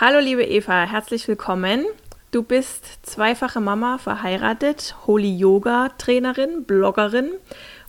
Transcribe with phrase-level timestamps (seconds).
[0.00, 1.84] Hallo liebe Eva, herzlich willkommen.
[2.30, 7.30] Du bist zweifache Mama, verheiratet, Holy Yoga Trainerin, Bloggerin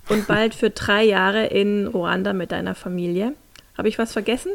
[0.08, 3.34] und bald für drei Jahre in Ruanda mit deiner Familie.
[3.78, 4.50] Habe ich was vergessen?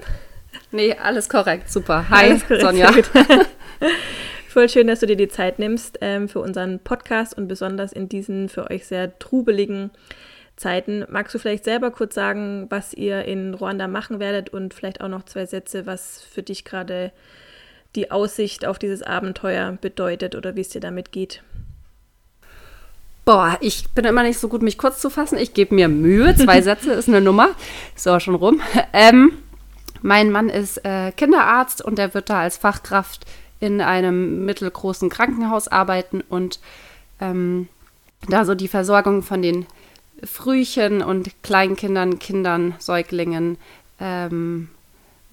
[0.74, 2.10] Nee, alles korrekt, super.
[2.10, 2.92] Hi, korrekt, Sonja.
[4.50, 8.10] Voll schön, dass du dir die Zeit nimmst ähm, für unseren Podcast und besonders in
[8.10, 9.92] diesen für euch sehr trubeligen
[10.58, 11.06] Zeiten.
[11.08, 15.08] Magst du vielleicht selber kurz sagen, was ihr in Ruanda machen werdet und vielleicht auch
[15.08, 17.14] noch zwei Sätze, was für dich gerade
[17.96, 21.42] die Aussicht auf dieses Abenteuer bedeutet oder wie es dir damit geht?
[23.26, 25.40] Boah, ich bin immer nicht so gut, mich kurz zu fassen.
[25.40, 26.36] Ich gebe mir Mühe.
[26.36, 27.50] Zwei Sätze ist eine Nummer.
[28.06, 28.62] Auch schon rum.
[28.94, 29.32] Ähm,
[30.02, 33.26] mein Mann ist äh, Kinderarzt und er wird da als Fachkraft
[33.60, 36.60] in einem mittelgroßen Krankenhaus arbeiten und
[37.20, 37.68] ähm,
[38.30, 39.66] da so die Versorgung von den
[40.24, 43.58] Frühchen und Kleinkindern, Kindern, Säuglingen
[44.00, 44.70] ähm,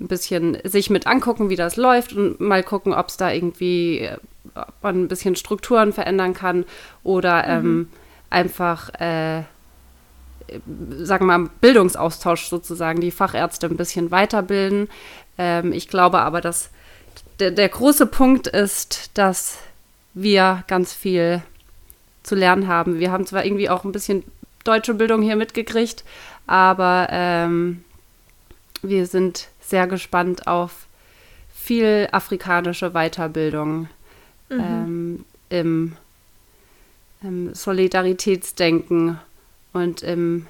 [0.02, 4.10] ein bisschen sich mit angucken, wie das läuft und mal gucken, ob es da irgendwie
[4.54, 6.64] ob man ein bisschen Strukturen verändern kann
[7.02, 7.88] oder ähm, mhm.
[8.30, 9.42] einfach, äh,
[10.98, 14.88] sagen wir mal, Bildungsaustausch sozusagen, die Fachärzte ein bisschen weiterbilden.
[15.38, 16.70] Ähm, ich glaube aber, dass
[17.38, 19.58] der, der große Punkt ist, dass
[20.14, 21.42] wir ganz viel
[22.22, 22.98] zu lernen haben.
[22.98, 24.24] Wir haben zwar irgendwie auch ein bisschen
[24.64, 26.04] deutsche Bildung hier mitgekriegt,
[26.46, 27.84] aber ähm,
[28.82, 30.86] wir sind sehr gespannt auf
[31.50, 33.88] viel afrikanische Weiterbildung
[34.50, 34.60] mhm.
[34.60, 35.96] ähm, im,
[37.22, 39.18] im, Solidaritätsdenken
[39.72, 40.46] und im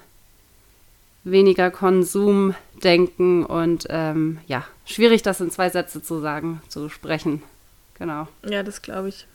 [1.23, 7.41] weniger Konsumdenken und ähm, ja, schwierig, das in zwei Sätze zu sagen, zu sprechen.
[7.97, 8.27] Genau.
[8.45, 9.25] Ja, das glaube ich.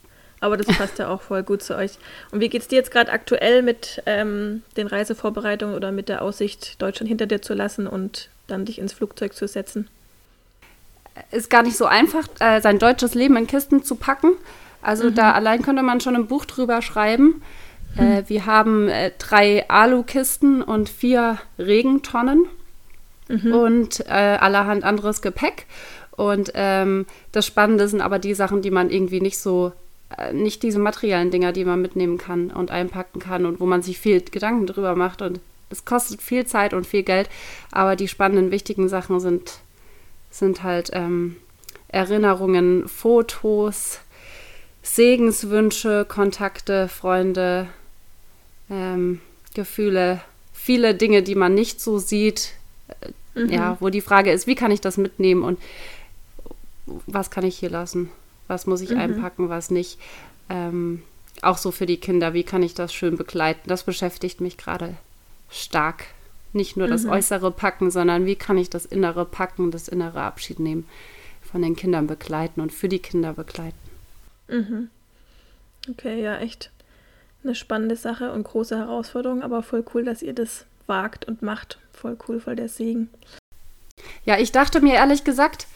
[0.40, 1.92] Aber das passt ja auch voll gut zu euch.
[2.30, 6.20] Und wie geht es dir jetzt gerade aktuell mit ähm, den Reisevorbereitungen oder mit der
[6.20, 9.88] Aussicht, Deutschland hinter dir zu lassen und dann dich ins Flugzeug zu setzen?
[11.30, 14.32] Ist gar nicht so einfach, äh, sein deutsches Leben in Kisten zu packen.
[14.82, 15.14] Also mhm.
[15.14, 17.42] da allein könnte man schon ein Buch drüber schreiben.
[17.96, 18.02] Mhm.
[18.02, 22.46] Äh, wir haben äh, drei Alukisten und vier Regentonnen
[23.28, 23.52] mhm.
[23.52, 25.66] und äh, allerhand anderes Gepäck.
[26.12, 29.72] Und ähm, das Spannende sind aber die Sachen, die man irgendwie nicht so,
[30.16, 33.82] äh, nicht diese materiellen Dinger, die man mitnehmen kann und einpacken kann und wo man
[33.82, 37.28] sich viel Gedanken drüber macht und es kostet viel Zeit und viel Geld,
[37.70, 39.58] aber die spannenden, wichtigen Sachen sind,
[40.30, 41.36] sind halt ähm,
[41.88, 44.00] Erinnerungen, Fotos,
[44.82, 47.66] Segenswünsche, Kontakte, Freunde,
[48.70, 49.20] ähm,
[49.54, 50.20] Gefühle,
[50.52, 52.52] viele Dinge, die man nicht so sieht.
[53.34, 53.50] Äh, mhm.
[53.50, 55.58] Ja, wo die Frage ist, wie kann ich das mitnehmen und
[57.06, 58.10] was kann ich hier lassen?
[58.46, 58.98] Was muss ich mhm.
[58.98, 59.98] einpacken, was nicht?
[60.48, 61.02] Ähm,
[61.42, 63.68] auch so für die Kinder, wie kann ich das schön begleiten?
[63.68, 64.96] Das beschäftigt mich gerade
[65.50, 66.06] stark.
[66.52, 67.10] Nicht nur das mhm.
[67.10, 70.88] äußere Packen, sondern wie kann ich das innere Packen, das innere Abschied nehmen,
[71.42, 73.76] von den Kindern begleiten und für die Kinder begleiten.
[74.48, 74.88] Mhm.
[75.90, 76.70] Okay, ja, echt
[77.44, 81.78] eine spannende Sache und große Herausforderung, aber voll cool, dass ihr das wagt und macht.
[81.92, 83.10] Voll cool, voll der Segen.
[84.24, 85.66] Ja, ich dachte mir ehrlich gesagt,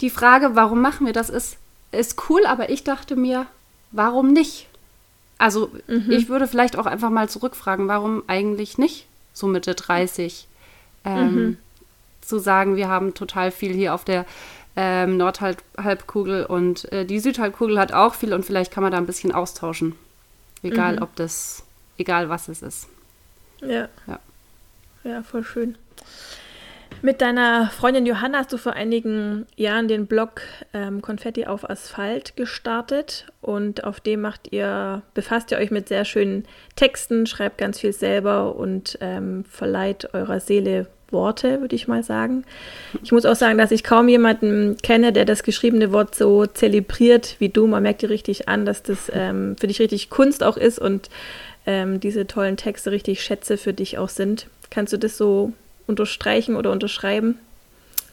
[0.00, 1.58] die Frage, warum machen wir das, ist,
[1.92, 3.46] ist cool, aber ich dachte mir,
[3.92, 4.68] warum nicht?
[5.38, 6.10] Also mhm.
[6.10, 10.46] ich würde vielleicht auch einfach mal zurückfragen, warum eigentlich nicht so Mitte 30
[11.04, 11.56] ähm, mhm.
[12.20, 14.26] zu sagen, wir haben total viel hier auf der
[14.76, 19.06] ähm, Nordhalbkugel und äh, die Südhalbkugel hat auch viel und vielleicht kann man da ein
[19.06, 19.96] bisschen austauschen.
[20.62, 21.02] Egal, mhm.
[21.02, 21.64] ob das,
[21.98, 22.86] egal was es ist.
[23.60, 23.88] Ja.
[24.06, 24.18] ja.
[25.02, 25.76] Ja, voll schön.
[27.02, 30.42] Mit deiner Freundin Johanna hast du vor einigen Jahren den Blog
[30.74, 36.04] ähm, Konfetti auf Asphalt gestartet und auf dem macht ihr, befasst ihr euch mit sehr
[36.04, 36.44] schönen
[36.76, 42.44] Texten, schreibt ganz viel selber und ähm, verleiht eurer Seele Worte, würde ich mal sagen.
[43.02, 47.36] Ich muss auch sagen, dass ich kaum jemanden kenne, der das geschriebene Wort so zelebriert
[47.38, 47.66] wie du.
[47.66, 51.08] Man merkt dir richtig an, dass das ähm, für dich richtig Kunst auch ist und
[51.66, 54.48] ähm, diese tollen Texte richtig Schätze für dich auch sind.
[54.68, 55.52] Kannst du das so
[55.90, 57.38] unterstreichen oder unterschreiben?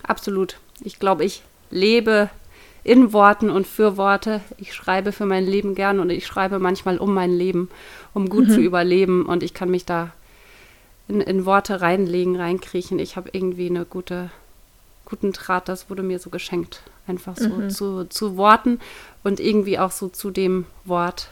[0.03, 0.57] Absolut.
[0.81, 2.29] Ich glaube, ich lebe
[2.83, 4.41] in Worten und für Worte.
[4.57, 7.69] Ich schreibe für mein Leben gern und ich schreibe manchmal um mein Leben,
[8.13, 8.51] um gut mhm.
[8.51, 9.25] zu überleben.
[9.25, 10.11] Und ich kann mich da
[11.07, 12.99] in, in Worte reinlegen, reinkriechen.
[12.99, 14.29] Ich habe irgendwie eine gute,
[15.05, 16.81] guten Draht, das wurde mir so geschenkt.
[17.07, 17.69] Einfach so mhm.
[17.69, 18.79] zu, zu Worten
[19.23, 21.29] und irgendwie auch so zu dem Wort,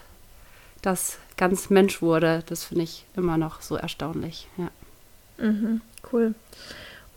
[0.82, 2.44] das ganz Mensch wurde.
[2.48, 4.48] Das finde ich immer noch so erstaunlich.
[4.58, 4.70] Ja.
[5.38, 6.34] Mhm, cool.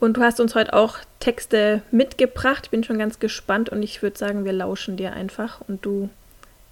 [0.01, 2.71] Und du hast uns heute auch Texte mitgebracht.
[2.71, 6.09] Bin schon ganz gespannt und ich würde sagen, wir lauschen dir einfach und du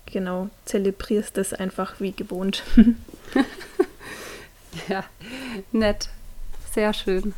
[0.07, 2.63] genau zelebrierst es einfach wie gewohnt.
[4.89, 5.05] ja,
[5.73, 6.09] nett.
[6.73, 7.35] Sehr schön.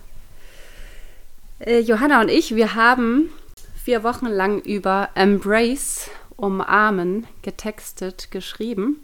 [1.60, 3.30] Äh, Johanna und ich, wir haben
[3.82, 9.00] vier Wochen lang über Embrace, umarmen, getextet, geschrieben.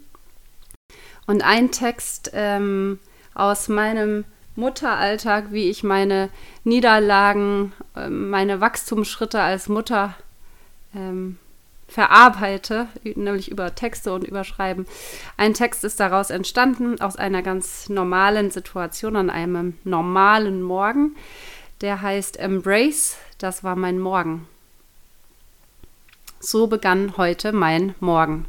[1.25, 2.99] Und ein Text ähm,
[3.33, 4.25] aus meinem
[4.55, 6.29] Mutteralltag, wie ich meine
[6.63, 10.15] Niederlagen, ähm, meine Wachstumsschritte als Mutter
[10.95, 11.37] ähm,
[11.87, 14.87] verarbeite, nämlich über Texte und Überschreiben.
[15.37, 21.15] Ein Text ist daraus entstanden, aus einer ganz normalen Situation, an einem normalen Morgen.
[21.81, 24.47] Der heißt Embrace, das war mein Morgen.
[26.39, 28.45] So begann heute mein Morgen.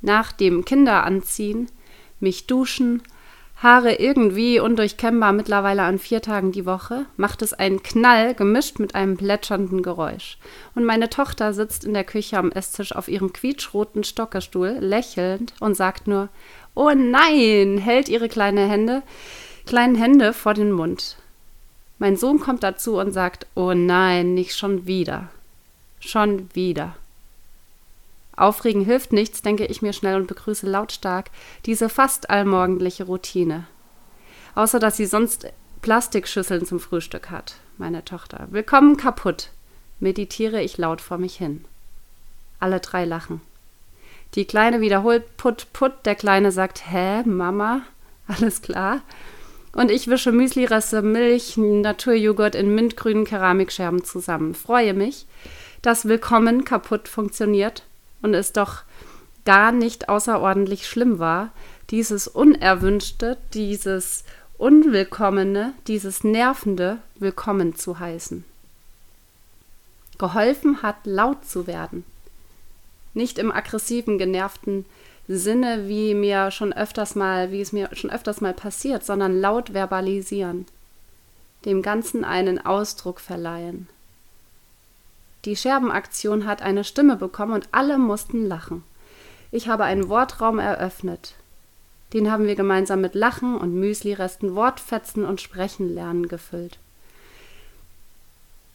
[0.00, 1.70] Nach dem Kinderanziehen,
[2.20, 3.02] mich duschen,
[3.60, 8.94] Haare irgendwie undurchkennbar mittlerweile an vier Tagen die Woche, macht es einen Knall gemischt mit
[8.94, 10.38] einem plätschernden Geräusch.
[10.76, 15.76] Und meine Tochter sitzt in der Küche am Esstisch auf ihrem quietschroten Stockerstuhl, lächelnd und
[15.76, 16.28] sagt nur,
[16.76, 19.02] Oh nein, hält ihre kleine Hände,
[19.66, 21.16] kleinen Hände vor den Mund.
[21.98, 25.30] Mein Sohn kommt dazu und sagt, Oh nein, nicht schon wieder.
[25.98, 26.94] Schon wieder.
[28.40, 31.30] Aufregen hilft nichts, denke ich mir schnell und begrüße lautstark
[31.66, 33.66] diese fast allmorgendliche Routine.
[34.54, 35.46] Außer dass sie sonst
[35.82, 38.48] Plastikschüsseln zum Frühstück hat, meine Tochter.
[38.50, 39.50] Willkommen kaputt,
[40.00, 41.64] meditiere ich laut vor mich hin.
[42.60, 43.40] Alle drei lachen.
[44.34, 47.82] Die Kleine wiederholt Put, Put, der Kleine sagt, hä, Mama?
[48.26, 49.00] Alles klar?
[49.72, 54.54] Und ich wische Müslireste, Milch, Naturjoghurt in mintgrünen Keramikscherben zusammen.
[54.54, 55.26] Freue mich,
[55.82, 57.84] dass Willkommen kaputt funktioniert
[58.22, 58.82] und es doch
[59.44, 61.50] gar nicht außerordentlich schlimm war,
[61.90, 64.24] dieses Unerwünschte, dieses
[64.58, 68.44] Unwillkommene, dieses Nervende willkommen zu heißen.
[70.18, 72.04] Geholfen hat, laut zu werden.
[73.14, 74.84] Nicht im aggressiven, genervten
[75.28, 79.70] Sinne, wie mir schon öfters mal, wie es mir schon öfters mal passiert, sondern laut
[79.74, 80.66] verbalisieren.
[81.64, 83.88] Dem Ganzen einen Ausdruck verleihen.
[85.48, 88.84] Die Scherbenaktion hat eine Stimme bekommen und alle mussten lachen.
[89.50, 91.32] Ich habe einen Wortraum eröffnet.
[92.12, 96.78] Den haben wir gemeinsam mit Lachen und Müsli-Resten, Wortfetzen und Sprechen lernen gefüllt.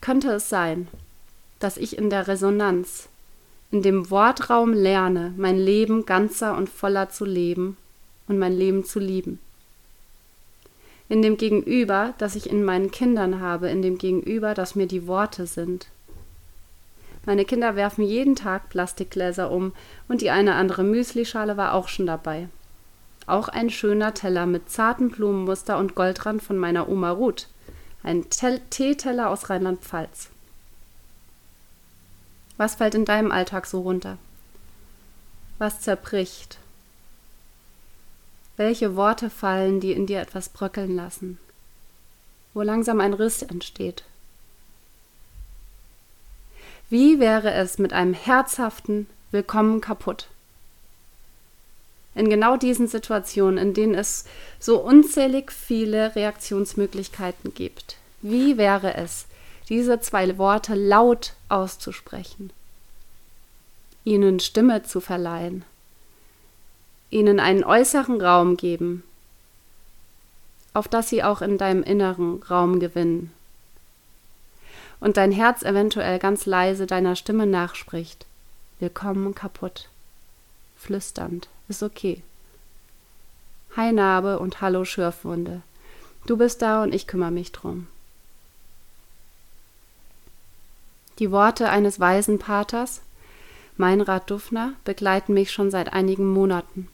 [0.02, 0.88] Könnte es sein,
[1.60, 3.08] dass ich in der Resonanz,
[3.70, 7.78] in dem Wortraum lerne, mein Leben ganzer und voller zu leben
[8.28, 9.38] und mein Leben zu lieben?
[11.08, 15.06] In dem Gegenüber, das ich in meinen Kindern habe, in dem Gegenüber, das mir die
[15.06, 15.86] Worte sind,
[17.26, 19.74] meine Kinder werfen jeden Tag Plastikgläser um
[20.08, 22.50] und die eine andere Müslischale war auch schon dabei.
[23.26, 27.48] Auch ein schöner Teller mit zartem Blumenmuster und Goldrand von meiner Oma Ruth.
[28.04, 30.30] Ein Teeteller aus Rheinland-Pfalz.
[32.58, 34.18] Was fällt in deinem Alltag so runter?
[35.58, 36.60] Was zerbricht?
[38.58, 41.40] Welche Worte fallen, die in dir etwas bröckeln lassen?
[42.54, 44.04] Wo langsam ein Riss entsteht?
[46.94, 50.28] Wie wäre es mit einem herzhaften Willkommen kaputt?
[52.14, 54.26] In genau diesen Situationen, in denen es
[54.60, 57.98] so unzählig viele Reaktionsmöglichkeiten gibt.
[58.22, 59.26] Wie wäre es,
[59.70, 62.52] diese zwei Worte laut auszusprechen,
[64.04, 65.66] ihnen Stimme zu verleihen,
[67.10, 69.02] ihnen einen äußeren Raum geben,
[70.76, 73.32] auf das sie auch in deinem inneren Raum gewinnen
[75.04, 78.26] und dein Herz eventuell ganz leise deiner Stimme nachspricht.
[78.80, 79.90] Willkommen kaputt.
[80.78, 81.50] Flüsternd.
[81.68, 82.24] Ist okay.
[83.76, 85.62] Hi Narbe und Hallo Schürfwunde.
[86.26, 87.88] Du bist da und ich kümmere mich drum.
[91.20, 93.02] Die Worte eines weisen Paters,
[93.76, 96.88] Meinrad Dufner, begleiten mich schon seit einigen Monaten.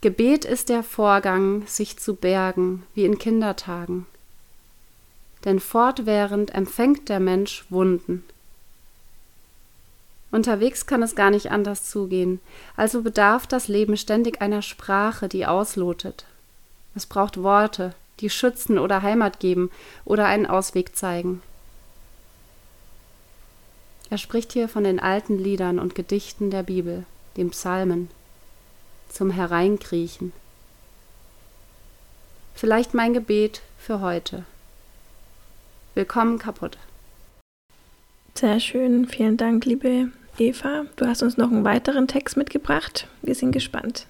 [0.00, 4.06] Gebet ist der Vorgang, sich zu bergen, wie in Kindertagen,
[5.44, 8.24] denn fortwährend empfängt der Mensch Wunden.
[10.30, 12.40] Unterwegs kann es gar nicht anders zugehen,
[12.76, 16.24] also bedarf das Leben ständig einer Sprache, die auslotet.
[16.96, 19.70] Es braucht Worte, die schützen oder Heimat geben
[20.04, 21.40] oder einen Ausweg zeigen.
[24.10, 27.04] Er spricht hier von den alten Liedern und Gedichten der Bibel,
[27.36, 28.10] dem Psalmen,
[29.08, 30.32] zum Hereinkriechen.
[32.54, 34.44] Vielleicht mein Gebet für heute.
[35.96, 36.76] Willkommen kaputt.
[38.34, 40.86] Sehr schön, vielen Dank, liebe Eva.
[40.96, 43.06] Du hast uns noch einen weiteren Text mitgebracht.
[43.22, 44.08] Wir sind gespannt.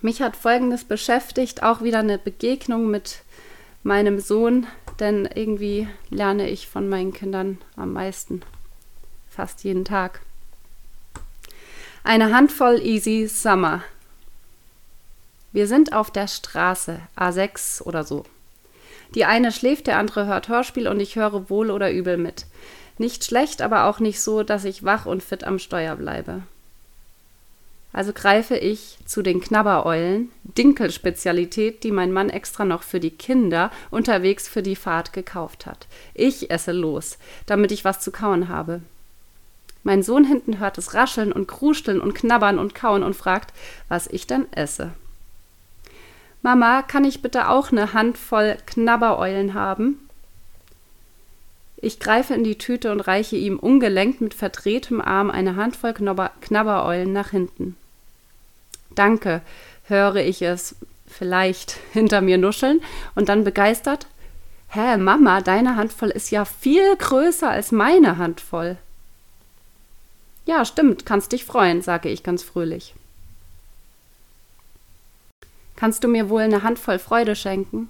[0.00, 3.24] Mich hat Folgendes beschäftigt, auch wieder eine Begegnung mit
[3.82, 4.68] meinem Sohn,
[5.00, 8.42] denn irgendwie lerne ich von meinen Kindern am meisten,
[9.28, 10.20] fast jeden Tag.
[12.04, 13.82] Eine Handvoll Easy Summer.
[15.50, 18.24] Wir sind auf der Straße, A6 oder so.
[19.14, 22.46] Die eine schläft, der andere hört Hörspiel und ich höre wohl oder übel mit.
[22.98, 26.42] Nicht schlecht, aber auch nicht so, dass ich wach und fit am Steuer bleibe.
[27.92, 33.72] Also greife ich zu den Knabbereulen, Dinkelspezialität, die mein Mann extra noch für die Kinder
[33.90, 35.88] unterwegs für die Fahrt gekauft hat.
[36.14, 38.80] Ich esse los, damit ich was zu kauen habe.
[39.82, 43.52] Mein Sohn hinten hört es rascheln und kruscheln und knabbern und kauen und fragt,
[43.88, 44.92] was ich denn esse.
[46.42, 50.08] Mama, kann ich bitte auch eine Handvoll Knabbereulen haben?
[51.76, 56.30] Ich greife in die Tüte und reiche ihm ungelenkt mit verdrehtem Arm eine Handvoll Knabber
[56.40, 57.76] Knabbereulen nach hinten.
[58.94, 59.40] Danke,
[59.84, 62.80] höre ich es vielleicht hinter mir nuscheln
[63.14, 64.06] und dann begeistert.
[64.68, 68.76] Hä, Mama, deine Handvoll ist ja viel größer als meine Handvoll.
[70.46, 72.94] Ja, stimmt, kannst dich freuen, sage ich ganz fröhlich.
[75.80, 77.88] Kannst du mir wohl eine Handvoll Freude schenken?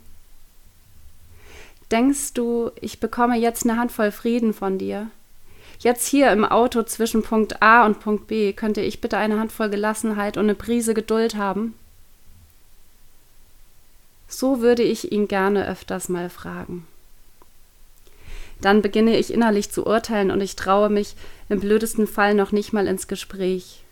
[1.90, 5.10] Denkst du, ich bekomme jetzt eine Handvoll Frieden von dir?
[5.80, 9.70] Jetzt hier im Auto zwischen Punkt A und Punkt B könnte ich bitte eine Handvoll
[9.70, 11.74] Gelassenheit und eine Prise Geduld haben?
[14.28, 16.86] So würde ich ihn gerne öfters mal fragen.
[18.60, 21.16] Dann beginne ich innerlich zu urteilen und ich traue mich
[21.48, 23.82] im blödesten Fall noch nicht mal ins Gespräch.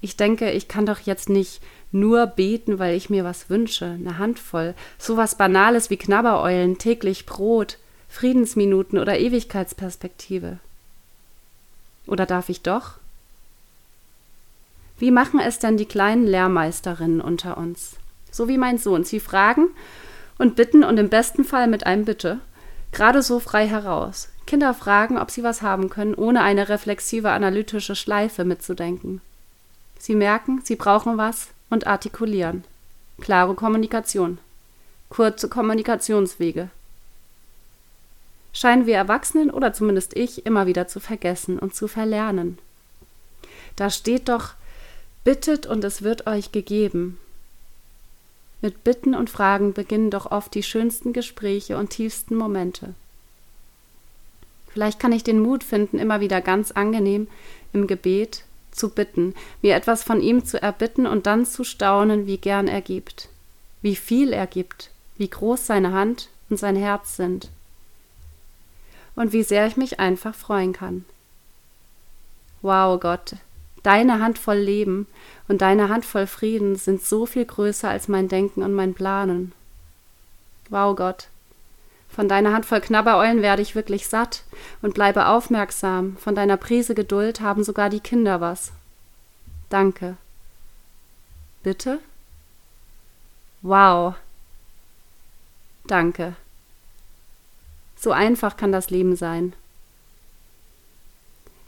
[0.00, 1.60] Ich denke, ich kann doch jetzt nicht
[1.92, 7.26] nur beten, weil ich mir was wünsche, eine Handvoll, so was Banales wie Knabbereulen, täglich
[7.26, 10.58] Brot, Friedensminuten oder Ewigkeitsperspektive.
[12.06, 12.94] Oder darf ich doch?
[14.98, 17.96] Wie machen es denn die kleinen Lehrmeisterinnen unter uns?
[18.30, 19.04] So wie mein Sohn.
[19.04, 19.68] Sie fragen
[20.38, 22.40] und bitten und im besten Fall mit einem Bitte,
[22.92, 24.28] gerade so frei heraus.
[24.46, 29.20] Kinder fragen, ob sie was haben können, ohne eine reflexive analytische Schleife mitzudenken.
[29.98, 32.64] Sie merken, sie brauchen was und artikulieren.
[33.20, 34.38] Klare Kommunikation.
[35.08, 36.70] Kurze Kommunikationswege.
[38.52, 42.58] Scheinen wir Erwachsenen oder zumindest ich immer wieder zu vergessen und zu verlernen.
[43.76, 44.54] Da steht doch,
[45.24, 47.18] bittet und es wird euch gegeben.
[48.62, 52.94] Mit Bitten und Fragen beginnen doch oft die schönsten Gespräche und tiefsten Momente.
[54.68, 57.28] Vielleicht kann ich den Mut finden, immer wieder ganz angenehm
[57.72, 58.45] im Gebet
[58.76, 62.80] zu bitten, mir etwas von ihm zu erbitten und dann zu staunen, wie gern er
[62.80, 63.28] gibt,
[63.82, 67.50] wie viel er gibt, wie groß seine Hand und sein Herz sind
[69.16, 71.04] und wie sehr ich mich einfach freuen kann.
[72.62, 73.36] Wow, Gott,
[73.82, 75.06] deine Hand voll Leben
[75.48, 79.52] und deine Hand voll Frieden sind so viel größer als mein Denken und mein Planen.
[80.68, 81.28] Wow, Gott,
[82.16, 84.42] von deiner Handvoll Knabbereulen werde ich wirklich satt
[84.80, 86.16] und bleibe aufmerksam.
[86.16, 88.72] Von deiner Prise Geduld haben sogar die Kinder was.
[89.68, 90.16] Danke.
[91.62, 91.98] Bitte?
[93.60, 94.14] Wow.
[95.86, 96.36] Danke.
[97.96, 99.52] So einfach kann das Leben sein.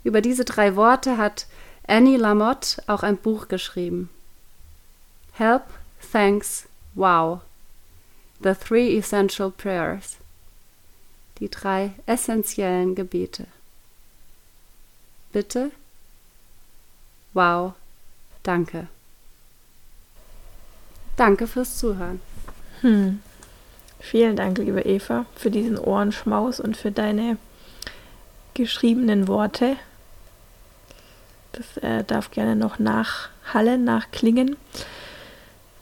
[0.03, 1.47] Über diese drei Worte hat
[1.87, 4.09] Annie Lamotte auch ein Buch geschrieben.
[5.33, 5.65] Help,
[6.11, 7.43] Thanks, Wow.
[8.41, 10.17] The Three Essential Prayers
[11.41, 13.47] die drei essentiellen Gebete.
[15.33, 15.71] Bitte,
[17.33, 17.75] wow,
[18.43, 18.89] danke.
[21.17, 22.21] Danke fürs Zuhören.
[22.81, 23.21] Hm.
[24.01, 27.37] Vielen Dank, liebe Eva, für diesen Ohrenschmaus und für deine
[28.55, 29.77] geschriebenen Worte.
[31.53, 34.57] Das äh, darf gerne noch nachhallen, nachklingen.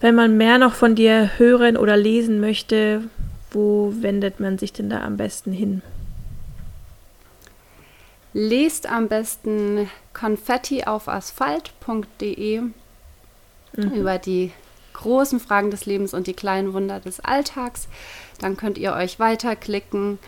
[0.01, 3.03] Wenn man mehr noch von dir hören oder lesen möchte,
[3.57, 5.81] wo wendet man sich denn da am besten hin?
[8.35, 12.73] Lest am besten konfetti auf asphalt.de mhm.
[13.93, 14.53] über die
[14.93, 17.89] großen Fragen des Lebens und die kleinen Wunder des Alltags.
[18.41, 20.19] Dann könnt ihr euch weiterklicken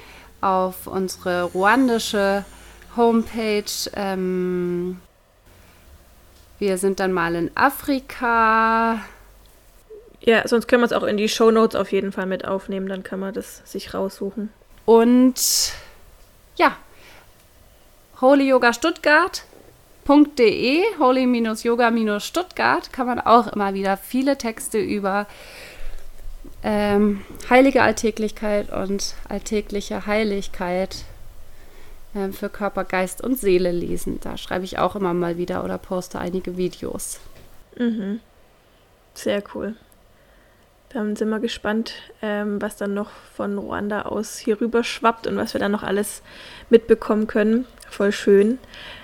[0.40, 2.46] auf unsere ruandische
[2.96, 3.90] Homepage.
[3.92, 5.02] Ähm,
[6.58, 9.00] wir sind dann mal in Afrika.
[10.20, 12.88] Ja, sonst können wir es auch in die Show Notes auf jeden Fall mit aufnehmen,
[12.88, 14.50] dann kann man das sich raussuchen.
[14.84, 15.72] Und
[16.56, 16.76] ja,
[18.20, 19.44] Holy Yoga Stuttgart
[20.08, 25.26] holy-yoga-stuttgart.de, holy-yoga-stuttgart, kann man auch immer wieder viele Texte über
[26.62, 31.04] ähm, heilige Alltäglichkeit und alltägliche Heiligkeit
[32.14, 34.18] ähm, für Körper, Geist und Seele lesen.
[34.20, 37.20] Da schreibe ich auch immer mal wieder oder poste einige Videos.
[37.76, 38.20] Mhm.
[39.14, 39.76] Sehr cool.
[40.90, 41.92] Dann sind wir gespannt,
[42.22, 45.82] ähm, was dann noch von Ruanda aus hier rüber schwappt und was wir dann noch
[45.82, 46.22] alles
[46.70, 47.66] mitbekommen können.
[47.90, 48.58] Voll schön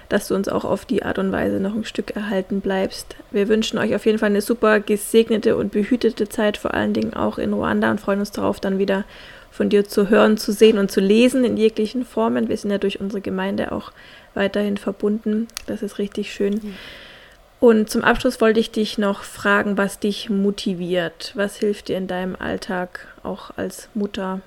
[0.09, 3.17] dass du uns auch auf die Art und Weise noch ein Stück erhalten bleibst.
[3.31, 7.15] Wir wünschen euch auf jeden Fall eine super gesegnete und behütete Zeit, vor allen Dingen
[7.15, 9.05] auch in Ruanda und freuen uns darauf, dann wieder
[9.51, 12.49] von dir zu hören, zu sehen und zu lesen in jeglichen Formen.
[12.49, 13.93] Wir sind ja durch unsere Gemeinde auch
[14.35, 15.47] weiterhin verbunden.
[15.67, 16.55] Das ist richtig schön.
[16.55, 16.75] Mhm.
[17.65, 21.33] Und zum Abschluss wollte ich dich noch fragen, was dich motiviert.
[21.35, 24.43] Was hilft dir in deinem Alltag auch als Mutter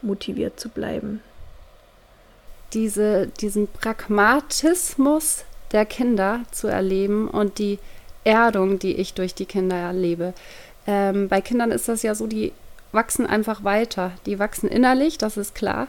[0.00, 1.20] motiviert zu bleiben?
[2.74, 7.78] diese, diesen Pragmatismus der Kinder zu erleben und die
[8.24, 10.34] Erdung, die ich durch die Kinder erlebe.
[10.86, 12.52] Ähm, bei Kindern ist das ja so, die
[12.92, 14.12] wachsen einfach weiter.
[14.26, 15.88] Die wachsen innerlich, das ist klar,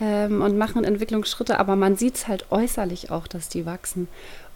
[0.00, 4.08] ähm, und machen Entwicklungsschritte, aber man sieht es halt äußerlich auch, dass die wachsen.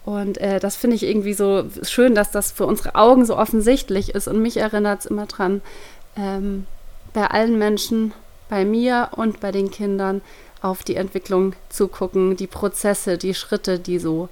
[0.04, 4.14] Und äh, das finde ich irgendwie so schön, dass das für unsere Augen so offensichtlich
[4.14, 4.26] ist.
[4.26, 5.62] Und mich erinnert es immer dran,
[6.16, 6.66] ähm,
[7.12, 8.12] bei allen Menschen,
[8.48, 10.22] bei mir und bei den Kindern,
[10.60, 14.28] auf die Entwicklung zugucken, die Prozesse, die Schritte, die so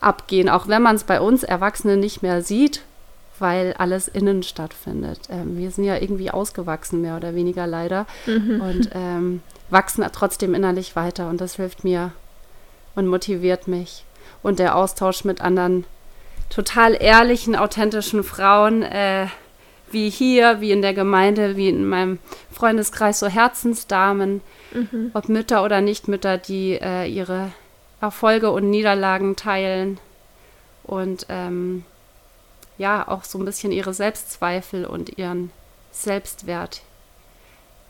[0.00, 2.82] abgehen, auch wenn man es bei uns Erwachsenen nicht mehr sieht,
[3.38, 5.20] weil alles innen stattfindet.
[5.30, 8.60] Ähm, wir sind ja irgendwie ausgewachsen, mehr oder weniger leider, mhm.
[8.60, 12.12] und ähm, wachsen trotzdem innerlich weiter und das hilft mir
[12.94, 14.04] und motiviert mich.
[14.42, 15.84] Und der Austausch mit anderen
[16.50, 19.26] total ehrlichen, authentischen Frauen, äh,
[19.90, 22.18] wie hier, wie in der Gemeinde, wie in meinem
[22.50, 24.40] Freundeskreis, so Herzensdamen,
[24.72, 25.10] mhm.
[25.14, 27.52] ob Mütter oder Nichtmütter, die äh, ihre
[28.00, 29.98] Erfolge und Niederlagen teilen
[30.82, 31.84] und ähm,
[32.78, 35.50] ja, auch so ein bisschen ihre Selbstzweifel und ihren
[35.92, 36.82] Selbstwert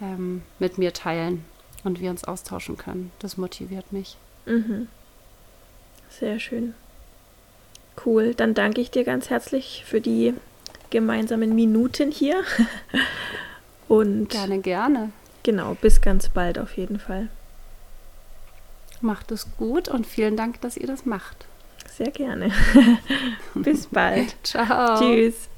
[0.01, 1.45] ähm, mit mir teilen
[1.85, 3.11] und wir uns austauschen können.
[3.21, 4.17] Das motiviert mich.
[4.45, 4.88] Mhm.
[6.18, 6.75] Sehr schön.
[8.05, 10.35] Cool, dann danke ich dir ganz herzlich für die
[10.90, 12.42] gemeinsamen Minuten hier.
[13.88, 15.12] Und gerne, gerne.
[15.42, 17.29] Genau, bis ganz bald auf jeden Fall.
[19.01, 21.46] Macht es gut und vielen Dank, dass ihr das macht.
[21.90, 22.53] Sehr gerne.
[23.55, 24.37] bis bald.
[24.44, 24.98] Ciao.
[24.98, 25.48] Tschüss.